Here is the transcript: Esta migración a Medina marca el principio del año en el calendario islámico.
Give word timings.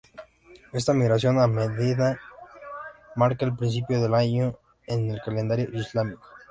Esta 0.73 0.95
migración 0.95 1.39
a 1.39 1.45
Medina 1.45 2.19
marca 3.15 3.45
el 3.45 3.55
principio 3.55 4.01
del 4.01 4.15
año 4.15 4.57
en 4.87 5.11
el 5.11 5.21
calendario 5.23 5.69
islámico. 5.73 6.27